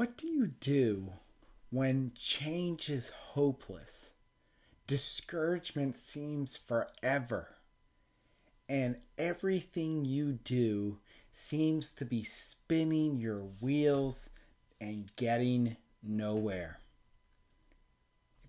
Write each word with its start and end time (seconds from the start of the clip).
What 0.00 0.16
do 0.16 0.28
you 0.28 0.46
do 0.46 1.12
when 1.68 2.12
change 2.16 2.88
is 2.88 3.10
hopeless? 3.10 4.14
Discouragement 4.86 5.94
seems 5.94 6.56
forever, 6.56 7.48
and 8.66 8.96
everything 9.18 10.06
you 10.06 10.38
do 10.42 11.00
seems 11.34 11.90
to 11.90 12.06
be 12.06 12.24
spinning 12.24 13.18
your 13.18 13.40
wheels 13.60 14.30
and 14.80 15.14
getting 15.16 15.76
nowhere. 16.02 16.78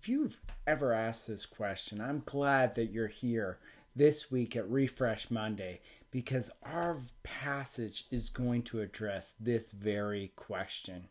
If 0.00 0.08
you've 0.08 0.40
ever 0.66 0.94
asked 0.94 1.26
this 1.26 1.44
question, 1.44 2.00
I'm 2.00 2.22
glad 2.24 2.76
that 2.76 2.92
you're 2.92 3.08
here 3.08 3.58
this 3.94 4.30
week 4.30 4.56
at 4.56 4.70
Refresh 4.70 5.30
Monday 5.30 5.82
because 6.10 6.50
our 6.62 6.96
passage 7.22 8.06
is 8.10 8.30
going 8.30 8.62
to 8.62 8.80
address 8.80 9.34
this 9.38 9.70
very 9.70 10.32
question. 10.34 11.08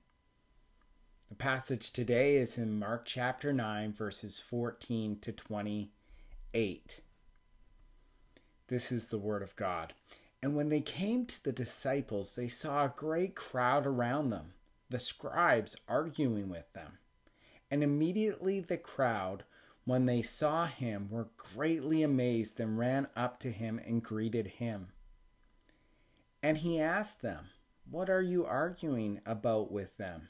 The 1.31 1.37
passage 1.37 1.91
today 1.91 2.35
is 2.35 2.57
in 2.57 2.77
Mark 2.77 3.05
chapter 3.05 3.53
9, 3.53 3.93
verses 3.93 4.41
14 4.41 5.17
to 5.21 5.31
28. 5.31 6.99
This 8.67 8.91
is 8.91 9.07
the 9.07 9.17
Word 9.17 9.41
of 9.41 9.55
God. 9.55 9.93
And 10.43 10.57
when 10.57 10.67
they 10.67 10.81
came 10.81 11.25
to 11.25 11.41
the 11.41 11.53
disciples, 11.53 12.35
they 12.35 12.49
saw 12.49 12.83
a 12.83 12.93
great 12.93 13.33
crowd 13.33 13.87
around 13.87 14.29
them, 14.31 14.55
the 14.89 14.99
scribes 14.99 15.77
arguing 15.87 16.49
with 16.49 16.73
them. 16.73 16.97
And 17.71 17.81
immediately 17.81 18.59
the 18.59 18.75
crowd, 18.75 19.45
when 19.85 20.07
they 20.07 20.21
saw 20.21 20.65
him, 20.65 21.07
were 21.09 21.29
greatly 21.37 22.03
amazed 22.03 22.59
and 22.59 22.77
ran 22.77 23.07
up 23.15 23.39
to 23.39 23.51
him 23.51 23.79
and 23.87 24.03
greeted 24.03 24.47
him. 24.47 24.89
And 26.43 26.57
he 26.57 26.77
asked 26.77 27.21
them, 27.21 27.51
What 27.89 28.09
are 28.09 28.21
you 28.21 28.45
arguing 28.45 29.21
about 29.25 29.71
with 29.71 29.95
them? 29.95 30.27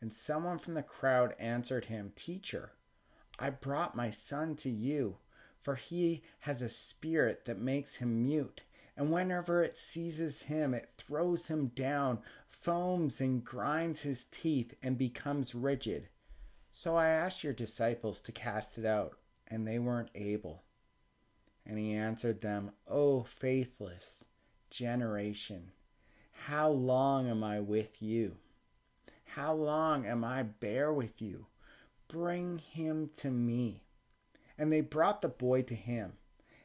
And 0.00 0.12
someone 0.12 0.58
from 0.58 0.74
the 0.74 0.82
crowd 0.82 1.34
answered 1.38 1.86
him, 1.86 2.12
Teacher, 2.16 2.72
I 3.38 3.50
brought 3.50 3.96
my 3.96 4.10
son 4.10 4.56
to 4.56 4.70
you, 4.70 5.16
for 5.60 5.74
he 5.74 6.22
has 6.40 6.62
a 6.62 6.68
spirit 6.68 7.44
that 7.44 7.58
makes 7.58 7.96
him 7.96 8.22
mute. 8.22 8.62
And 8.96 9.10
whenever 9.10 9.62
it 9.62 9.78
seizes 9.78 10.42
him, 10.42 10.74
it 10.74 10.90
throws 10.96 11.48
him 11.48 11.68
down, 11.68 12.20
foams 12.48 13.20
and 13.20 13.44
grinds 13.44 14.02
his 14.02 14.24
teeth, 14.24 14.74
and 14.82 14.98
becomes 14.98 15.54
rigid. 15.54 16.08
So 16.72 16.96
I 16.96 17.08
asked 17.08 17.44
your 17.44 17.52
disciples 17.52 18.20
to 18.20 18.32
cast 18.32 18.78
it 18.78 18.84
out, 18.84 19.16
and 19.48 19.66
they 19.66 19.78
weren't 19.78 20.10
able. 20.14 20.62
And 21.66 21.78
he 21.78 21.92
answered 21.92 22.40
them, 22.40 22.72
O 22.86 23.22
faithless 23.22 24.24
generation, 24.70 25.72
how 26.46 26.70
long 26.70 27.28
am 27.28 27.44
I 27.44 27.60
with 27.60 28.02
you? 28.02 28.36
How 29.34 29.54
long 29.54 30.06
am 30.06 30.24
I 30.24 30.42
bear 30.42 30.92
with 30.92 31.22
you? 31.22 31.46
Bring 32.08 32.58
him 32.58 33.10
to 33.18 33.30
me. 33.30 33.84
And 34.58 34.72
they 34.72 34.80
brought 34.80 35.20
the 35.20 35.28
boy 35.28 35.62
to 35.62 35.74
him. 35.76 36.14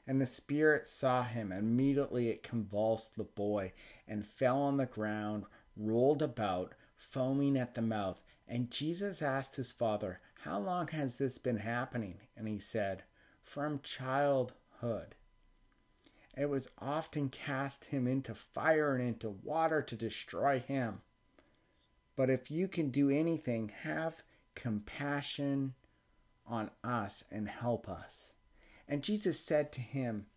And 0.07 0.19
the 0.19 0.25
spirit 0.25 0.87
saw 0.87 1.23
him, 1.23 1.51
and 1.51 1.59
immediately 1.61 2.29
it 2.29 2.41
convulsed 2.41 3.17
the 3.17 3.23
boy, 3.23 3.73
and 4.07 4.25
fell 4.25 4.61
on 4.63 4.77
the 4.77 4.87
ground, 4.87 5.45
rolled 5.77 6.23
about, 6.23 6.73
foaming 6.95 7.55
at 7.55 7.75
the 7.75 7.83
mouth. 7.83 8.23
And 8.47 8.71
Jesus 8.71 9.21
asked 9.21 9.57
his 9.57 9.71
father, 9.71 10.19
How 10.41 10.59
long 10.59 10.87
has 10.87 11.17
this 11.17 11.37
been 11.37 11.57
happening? 11.57 12.17
And 12.35 12.47
he 12.47 12.57
said, 12.57 13.03
From 13.43 13.79
childhood. 13.83 15.13
It 16.35 16.49
was 16.49 16.67
often 16.79 17.29
cast 17.29 17.85
him 17.85 18.07
into 18.07 18.33
fire 18.33 18.95
and 18.95 19.07
into 19.07 19.29
water 19.29 19.83
to 19.83 19.95
destroy 19.95 20.59
him. 20.59 21.01
But 22.15 22.29
if 22.29 22.49
you 22.49 22.67
can 22.67 22.89
do 22.89 23.09
anything, 23.09 23.71
have 23.83 24.23
compassion 24.55 25.73
on 26.47 26.71
us 26.83 27.23
and 27.31 27.47
help 27.47 27.89
us. 27.89 28.33
And 28.87 29.03
Jesus 29.03 29.39
said 29.39 29.71
to 29.73 29.81
him, 29.81 30.27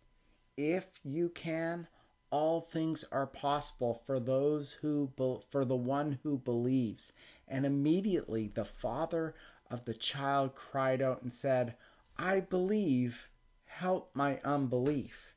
If 0.57 0.99
you 1.03 1.29
can, 1.29 1.87
all 2.31 2.61
things 2.61 3.05
are 3.11 3.27
possible 3.27 4.01
for 4.05 4.19
those 4.19 4.73
who 4.81 5.11
for 5.49 5.65
the 5.65 5.75
one 5.75 6.19
who 6.23 6.37
believes. 6.37 7.11
And 7.47 7.65
immediately 7.65 8.51
the 8.53 8.65
father 8.65 9.33
of 9.69 9.85
the 9.85 9.93
child 9.93 10.55
cried 10.55 11.01
out 11.01 11.21
and 11.21 11.31
said, 11.31 11.75
I 12.17 12.39
believe, 12.39 13.29
help 13.65 14.11
my 14.13 14.39
unbelief. 14.43 15.28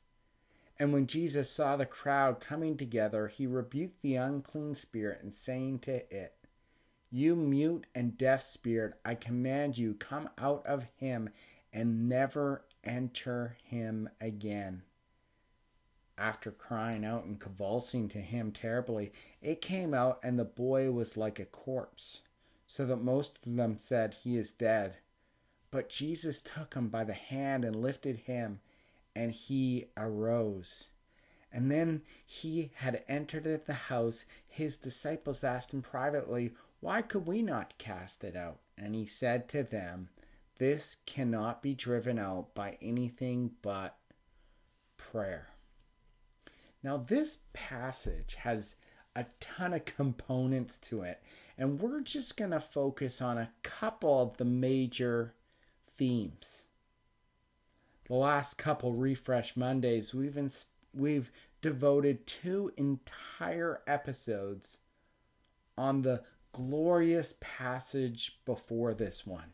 And 0.82 0.92
when 0.92 1.06
Jesus 1.06 1.48
saw 1.48 1.76
the 1.76 1.86
crowd 1.86 2.40
coming 2.40 2.76
together, 2.76 3.28
he 3.28 3.46
rebuked 3.46 4.02
the 4.02 4.16
unclean 4.16 4.74
spirit 4.74 5.20
and 5.22 5.32
saying 5.32 5.78
to 5.82 6.12
it, 6.12 6.34
You 7.08 7.36
mute 7.36 7.86
and 7.94 8.18
deaf 8.18 8.42
spirit, 8.42 8.94
I 9.04 9.14
command 9.14 9.78
you, 9.78 9.94
come 9.94 10.28
out 10.36 10.66
of 10.66 10.88
him 10.96 11.30
and 11.72 12.08
never 12.08 12.64
enter 12.82 13.56
him 13.62 14.08
again. 14.20 14.82
After 16.18 16.50
crying 16.50 17.04
out 17.04 17.26
and 17.26 17.38
convulsing 17.38 18.08
to 18.08 18.18
him 18.18 18.50
terribly, 18.50 19.12
it 19.40 19.60
came 19.60 19.94
out, 19.94 20.18
and 20.24 20.36
the 20.36 20.44
boy 20.44 20.90
was 20.90 21.16
like 21.16 21.38
a 21.38 21.44
corpse, 21.44 22.22
so 22.66 22.84
that 22.86 22.96
most 22.96 23.38
of 23.46 23.54
them 23.54 23.76
said, 23.78 24.14
He 24.24 24.36
is 24.36 24.50
dead. 24.50 24.96
But 25.70 25.88
Jesus 25.88 26.40
took 26.40 26.74
him 26.74 26.88
by 26.88 27.04
the 27.04 27.14
hand 27.14 27.64
and 27.64 27.76
lifted 27.76 28.16
him 28.16 28.58
and 29.14 29.32
he 29.32 29.86
arose. 29.96 30.88
And 31.52 31.70
then 31.70 32.02
he 32.24 32.72
had 32.76 33.04
entered 33.08 33.66
the 33.66 33.72
house. 33.74 34.24
His 34.48 34.76
disciples 34.76 35.44
asked 35.44 35.72
him 35.72 35.82
privately, 35.82 36.52
Why 36.80 37.02
could 37.02 37.26
we 37.26 37.42
not 37.42 37.76
cast 37.78 38.24
it 38.24 38.36
out? 38.36 38.60
And 38.78 38.94
he 38.94 39.04
said 39.04 39.48
to 39.50 39.62
them, 39.62 40.08
This 40.58 40.96
cannot 41.04 41.62
be 41.62 41.74
driven 41.74 42.18
out 42.18 42.54
by 42.54 42.78
anything 42.80 43.52
but 43.60 43.98
prayer. 44.96 45.48
Now, 46.82 46.96
this 46.96 47.40
passage 47.52 48.34
has 48.36 48.76
a 49.14 49.26
ton 49.40 49.74
of 49.74 49.84
components 49.84 50.78
to 50.78 51.02
it, 51.02 51.22
and 51.58 51.80
we're 51.80 52.00
just 52.00 52.36
going 52.36 52.50
to 52.50 52.60
focus 52.60 53.20
on 53.20 53.36
a 53.36 53.50
couple 53.62 54.22
of 54.22 54.38
the 54.38 54.44
major 54.44 55.34
themes 55.86 56.64
the 58.06 58.14
last 58.14 58.58
couple 58.58 58.92
refresh 58.92 59.56
Mondays, 59.56 60.14
we've 60.14 60.36
ins- 60.36 60.66
we've 60.94 61.30
devoted 61.60 62.26
two 62.26 62.72
entire 62.76 63.80
episodes 63.86 64.78
on 65.78 66.02
the 66.02 66.22
glorious 66.52 67.34
passage 67.40 68.40
before 68.44 68.94
this 68.94 69.26
one. 69.26 69.52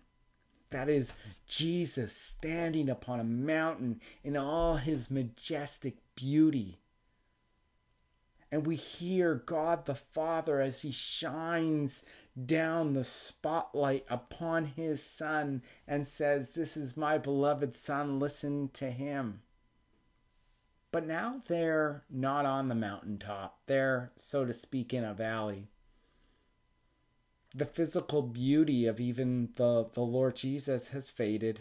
That 0.70 0.88
is 0.88 1.14
Jesus 1.46 2.14
standing 2.14 2.90
upon 2.90 3.20
a 3.20 3.24
mountain 3.24 4.00
in 4.22 4.36
all 4.36 4.76
his 4.76 5.10
majestic 5.10 5.96
beauty 6.14 6.78
and 8.50 8.66
we 8.66 8.76
hear 8.76 9.34
God 9.34 9.84
the 9.84 9.94
Father 9.94 10.60
as 10.60 10.82
he 10.82 10.90
shines 10.90 12.02
down 12.46 12.94
the 12.94 13.04
spotlight 13.04 14.06
upon 14.08 14.64
his 14.64 15.02
Son 15.02 15.62
and 15.86 16.06
says, 16.06 16.50
This 16.50 16.76
is 16.76 16.96
my 16.96 17.18
beloved 17.18 17.74
Son, 17.74 18.18
listen 18.18 18.70
to 18.74 18.90
him. 18.90 19.42
But 20.90 21.06
now 21.06 21.42
they're 21.46 22.04
not 22.08 22.46
on 22.46 22.68
the 22.68 22.74
mountaintop, 22.74 23.60
they're, 23.66 24.12
so 24.16 24.46
to 24.46 24.54
speak, 24.54 24.94
in 24.94 25.04
a 25.04 25.12
valley. 25.12 25.68
The 27.54 27.66
physical 27.66 28.22
beauty 28.22 28.86
of 28.86 28.98
even 28.98 29.50
the, 29.56 29.88
the 29.92 30.02
Lord 30.02 30.36
Jesus 30.36 30.88
has 30.88 31.10
faded. 31.10 31.60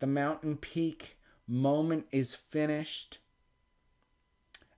The 0.00 0.06
mountain 0.08 0.56
peak 0.56 1.18
moment 1.46 2.06
is 2.10 2.34
finished 2.34 3.18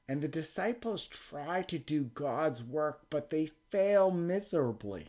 and 0.09 0.21
the 0.21 0.29
disciples 0.29 1.07
try 1.07 1.63
to 1.63 1.79
do 1.79 2.05
God's 2.05 2.63
work, 2.63 3.07
but 3.09 3.31
they 3.31 3.51
fail 3.71 4.11
miserably. 4.11 5.09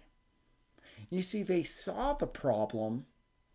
You 1.10 1.22
see, 1.22 1.44
they 1.44 1.64
saw 1.64 2.14
the 2.14 2.28
problem 2.28 3.06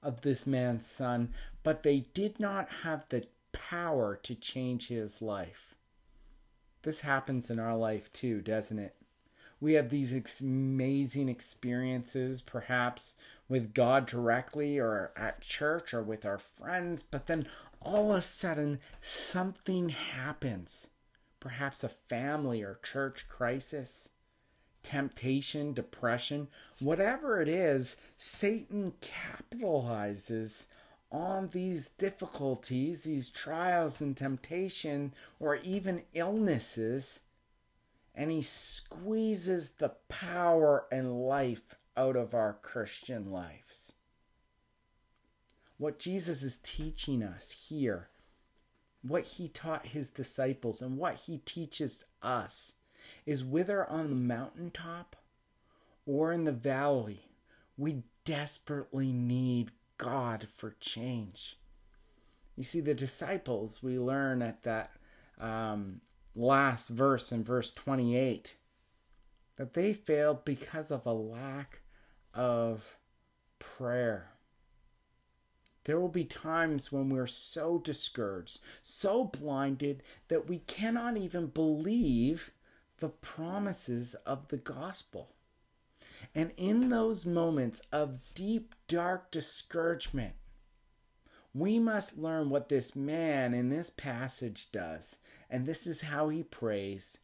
of 0.03 0.21
this 0.21 0.47
man's 0.47 0.87
son, 0.87 1.31
but 1.63 1.83
they 1.83 2.01
did 2.13 2.39
not 2.39 2.69
have 2.83 3.07
the 3.09 3.27
power 3.53 4.17
to 4.23 4.35
change 4.35 4.89
his 4.89 5.23
life. 5.23 5.75
This 6.83 7.01
happens 7.01 7.51
in 7.51 7.59
our 7.59 7.77
life 7.77 8.13
too, 8.13 8.41
doesn't 8.41 8.79
it? 8.79 8.97
We 9.61 9.75
have 9.75 9.91
these 9.91 10.15
ex- 10.15 10.41
amazing 10.41 11.29
experiences, 11.29 12.41
perhaps 12.41 13.15
with 13.49 13.75
God 13.75 14.07
directly 14.07 14.79
or 14.79 15.13
at 15.17 15.43
church 15.43 15.93
or 15.93 16.03
with 16.03 16.25
our 16.25 16.39
friends, 16.39 17.03
but 17.03 17.27
then 17.27 17.47
all 17.83 18.13
of 18.13 18.19
a 18.19 18.23
sudden 18.23 18.79
something 19.01 19.91
happens 19.91 20.89
perhaps 21.41 21.83
a 21.83 21.89
family 21.89 22.63
or 22.63 22.79
church 22.83 23.29
crisis, 23.29 24.11
temptation, 24.83 25.73
depression, 25.73 26.49
whatever 26.79 27.41
it 27.41 27.49
is, 27.49 27.97
Satan 28.17 28.93
capitalizes 29.01 30.67
on 31.11 31.49
these 31.49 31.89
difficulties, 31.89 33.03
these 33.03 33.31
trials 33.31 34.01
and 34.01 34.17
temptation, 34.17 35.13
or 35.41 35.57
even 35.57 36.05
illnesses, 36.15 37.21
and 38.15 38.31
he 38.31 38.43
squeezes 38.43 39.73
the 39.73 39.93
power 40.09 40.85
and 40.93 41.27
life 41.27 41.75
out 41.97 42.17
of 42.17 42.35
our 42.35 42.53
Christian 42.63 43.31
lives. 43.31 43.93
What 45.79 45.99
Jesus 45.99 46.43
is 46.43 46.59
teaching 46.63 47.23
us 47.23 47.67
here, 47.69 48.09
what 49.03 49.25
he 49.25 49.49
taught 49.49 49.89
his 49.89 50.11
disciples, 50.11 50.81
and 50.83 50.97
what 50.97 51.17
he 51.17 51.39
teaches 51.39 52.05
us 52.23 52.75
is 53.27 53.45
whether 53.45 53.89
on 53.89 54.11
the 54.11 54.17
mountaintop 54.17 55.17
or 56.07 56.33
in 56.33 56.45
the 56.45 56.53
valley, 56.53 57.31
we 57.77 58.03
desperately 58.25 59.13
need 59.13 59.71
God 59.97 60.49
for 60.57 60.77
change. 60.81 61.59
You 62.57 62.65
see, 62.65 62.81
the 62.81 62.95
disciples, 62.95 63.83
we 63.83 63.99
learn 63.99 64.43
at 64.43 64.63
that 64.65 64.91
um, 65.39 66.03
last 66.35 66.89
verse 66.89 67.33
in 67.33 67.43
verse 67.43 67.71
28 67.73 68.57
that 69.57 69.75
they 69.75 69.93
failed 69.93 70.45
because 70.45 70.91
of 70.91 71.07
a 71.07 71.13
lack 71.13 71.81
of 72.35 72.97
prayer. 73.59 74.31
There 75.85 75.99
will 75.99 76.09
be 76.09 76.25
times 76.25 76.93
when 76.93 77.09
we're 77.09 77.27
so 77.27 77.79
discouraged, 77.79 78.61
so 78.83 79.25
blinded 79.25 80.03
that 80.29 80.49
we 80.49 80.59
cannot 80.59 81.17
even 81.17 81.47
believe 81.47 82.51
the 82.99 83.09
promises 83.09 84.15
of 84.27 84.49
the 84.49 84.59
gospel. 84.59 85.31
And 86.35 86.53
in 86.57 86.91
those 86.91 87.25
moments 87.25 87.81
of 87.91 88.21
deep, 88.35 88.75
dark 88.89 89.31
discouragement, 89.31 90.35
we 91.55 91.79
must 91.79 92.19
learn 92.19 92.51
what 92.51 92.69
this 92.69 92.95
man 92.95 93.55
in 93.55 93.71
this 93.71 93.91
passage 93.91 94.71
does. 94.71 95.17
And 95.49 95.67
this 95.67 95.87
is 95.87 96.03
how 96.03 96.29
he 96.29 96.43
prays 96.43 97.19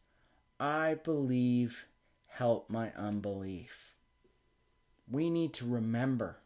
I 0.59 0.95
believe, 0.95 1.85
help 2.25 2.69
my 2.69 2.91
unbelief. 2.97 3.93
We 5.09 5.29
need 5.29 5.53
to 5.53 5.65
remember 5.65 6.39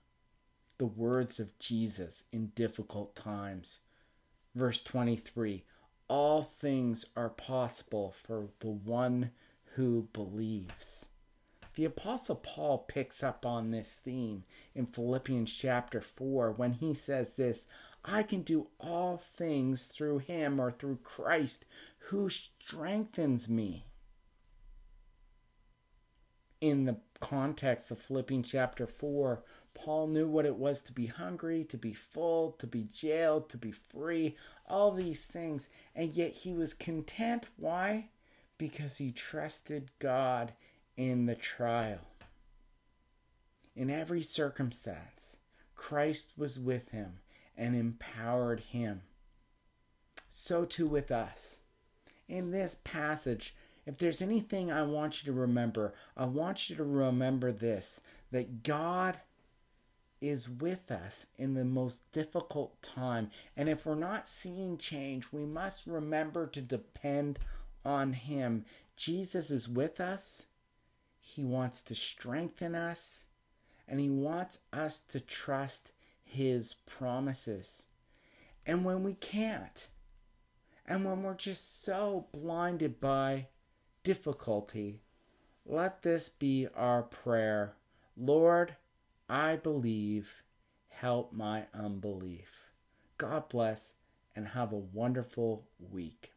the 0.81 0.87
words 0.87 1.39
of 1.39 1.59
Jesus 1.59 2.23
in 2.31 2.47
difficult 2.55 3.15
times. 3.15 3.81
Verse 4.55 4.81
23 4.81 5.63
All 6.07 6.41
things 6.41 7.05
are 7.15 7.29
possible 7.29 8.15
for 8.23 8.47
the 8.61 8.71
one 8.71 9.29
who 9.75 10.07
believes. 10.11 11.09
The 11.75 11.85
Apostle 11.85 12.37
Paul 12.37 12.79
picks 12.79 13.21
up 13.21 13.45
on 13.45 13.69
this 13.69 13.93
theme 13.93 14.43
in 14.73 14.87
Philippians 14.87 15.53
chapter 15.53 16.01
4 16.01 16.53
when 16.53 16.73
he 16.73 16.95
says 16.95 17.35
this 17.35 17.67
I 18.03 18.23
can 18.23 18.41
do 18.41 18.65
all 18.79 19.17
things 19.17 19.83
through 19.83 20.17
him 20.17 20.59
or 20.59 20.71
through 20.71 20.97
Christ 21.03 21.63
who 22.09 22.27
strengthens 22.27 23.47
me. 23.47 23.85
In 26.59 26.85
the 26.85 26.97
context 27.19 27.91
of 27.91 28.01
Philippians 28.01 28.49
chapter 28.49 28.87
4, 28.87 29.43
Paul 29.73 30.07
knew 30.07 30.27
what 30.27 30.45
it 30.45 30.57
was 30.57 30.81
to 30.81 30.93
be 30.93 31.07
hungry, 31.07 31.63
to 31.65 31.77
be 31.77 31.93
full, 31.93 32.51
to 32.53 32.67
be 32.67 32.83
jailed, 32.83 33.49
to 33.49 33.57
be 33.57 33.71
free, 33.71 34.35
all 34.67 34.91
these 34.91 35.25
things, 35.25 35.69
and 35.95 36.13
yet 36.13 36.31
he 36.31 36.53
was 36.53 36.73
content. 36.73 37.47
Why? 37.57 38.09
Because 38.57 38.97
he 38.97 39.11
trusted 39.11 39.91
God 39.99 40.53
in 40.97 41.25
the 41.25 41.35
trial. 41.35 41.99
In 43.75 43.89
every 43.89 44.21
circumstance, 44.21 45.37
Christ 45.75 46.33
was 46.37 46.59
with 46.59 46.89
him 46.89 47.19
and 47.57 47.75
empowered 47.75 48.59
him. 48.59 49.01
So 50.29 50.65
too 50.65 50.87
with 50.87 51.11
us. 51.11 51.59
In 52.27 52.51
this 52.51 52.77
passage, 52.83 53.55
if 53.85 53.97
there's 53.97 54.21
anything 54.21 54.71
I 54.71 54.83
want 54.83 55.23
you 55.23 55.31
to 55.31 55.39
remember, 55.39 55.93
I 56.15 56.25
want 56.25 56.69
you 56.69 56.75
to 56.75 56.83
remember 56.83 57.51
this 57.51 57.99
that 58.31 58.63
God 58.63 59.19
is 60.21 60.47
with 60.47 60.91
us 60.91 61.25
in 61.37 61.55
the 61.55 61.65
most 61.65 62.09
difficult 62.11 62.81
time. 62.81 63.31
And 63.57 63.67
if 63.67 63.85
we're 63.85 63.95
not 63.95 64.29
seeing 64.29 64.77
change, 64.77 65.27
we 65.31 65.45
must 65.45 65.87
remember 65.87 66.47
to 66.47 66.61
depend 66.61 67.39
on 67.83 68.13
Him. 68.13 68.65
Jesus 68.95 69.49
is 69.49 69.67
with 69.67 69.99
us 69.99 70.45
he 71.31 71.45
wants 71.45 71.81
to 71.83 71.95
strengthen 71.95 72.75
us 72.75 73.23
and 73.87 74.01
He 74.01 74.09
wants 74.09 74.59
us 74.73 74.99
to 74.99 75.21
trust 75.21 75.91
His 76.25 76.73
promises. 76.85 77.87
And 78.65 78.83
when 78.83 79.03
we 79.03 79.13
can't, 79.13 79.87
and 80.85 81.05
when 81.05 81.23
we're 81.23 81.35
just 81.35 81.83
so 81.83 82.27
blinded 82.33 82.99
by 82.99 83.47
difficulty, 84.03 84.99
let 85.65 86.01
this 86.01 86.27
be 86.27 86.67
our 86.75 87.01
prayer 87.01 87.75
Lord, 88.17 88.75
I 89.33 89.55
believe, 89.55 90.43
help 90.89 91.31
my 91.31 91.63
unbelief. 91.73 92.49
God 93.17 93.47
bless 93.47 93.93
and 94.35 94.45
have 94.45 94.73
a 94.73 94.75
wonderful 94.75 95.69
week. 95.79 96.33